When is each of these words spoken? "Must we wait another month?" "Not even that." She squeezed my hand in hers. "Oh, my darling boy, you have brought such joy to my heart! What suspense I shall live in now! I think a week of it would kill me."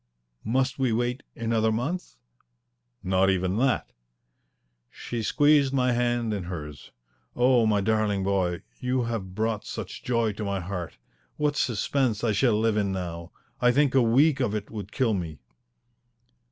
"Must 0.45 0.79
we 0.79 0.91
wait 0.91 1.21
another 1.35 1.71
month?" 1.71 2.15
"Not 3.03 3.29
even 3.29 3.57
that." 3.57 3.91
She 4.89 5.21
squeezed 5.21 5.73
my 5.73 5.91
hand 5.91 6.33
in 6.33 6.45
hers. 6.45 6.89
"Oh, 7.35 7.67
my 7.67 7.81
darling 7.81 8.23
boy, 8.23 8.63
you 8.79 9.03
have 9.03 9.35
brought 9.35 9.63
such 9.63 10.03
joy 10.03 10.33
to 10.33 10.43
my 10.43 10.59
heart! 10.59 10.97
What 11.37 11.55
suspense 11.55 12.23
I 12.23 12.31
shall 12.31 12.59
live 12.59 12.77
in 12.77 12.91
now! 12.91 13.31
I 13.61 13.71
think 13.71 13.93
a 13.93 14.01
week 14.01 14.39
of 14.39 14.55
it 14.55 14.71
would 14.71 14.91
kill 14.91 15.13
me." 15.13 15.37